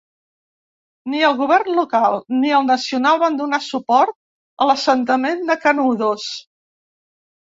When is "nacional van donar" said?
2.69-3.59